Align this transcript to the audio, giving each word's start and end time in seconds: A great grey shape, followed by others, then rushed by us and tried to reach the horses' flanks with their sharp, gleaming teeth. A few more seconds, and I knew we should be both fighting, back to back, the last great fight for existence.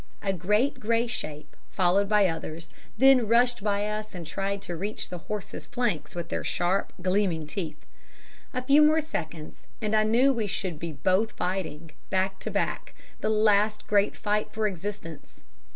A 0.23 0.33
great 0.33 0.79
grey 0.79 1.05
shape, 1.05 1.55
followed 1.69 2.09
by 2.09 2.25
others, 2.27 2.71
then 2.97 3.27
rushed 3.27 3.63
by 3.63 3.85
us 3.85 4.15
and 4.15 4.25
tried 4.25 4.59
to 4.63 4.75
reach 4.75 5.09
the 5.09 5.19
horses' 5.19 5.67
flanks 5.67 6.15
with 6.15 6.29
their 6.29 6.43
sharp, 6.43 6.91
gleaming 7.03 7.45
teeth. 7.45 7.85
A 8.51 8.63
few 8.63 8.81
more 8.81 9.01
seconds, 9.01 9.67
and 9.79 9.95
I 9.95 10.01
knew 10.01 10.33
we 10.33 10.47
should 10.47 10.79
be 10.79 10.91
both 10.91 11.33
fighting, 11.33 11.91
back 12.09 12.39
to 12.39 12.49
back, 12.49 12.95
the 13.19 13.29
last 13.29 13.85
great 13.85 14.17
fight 14.17 14.51
for 14.51 14.65
existence. 14.65 15.41